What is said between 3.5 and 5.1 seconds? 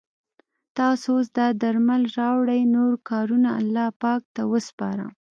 الله ته وسپاره.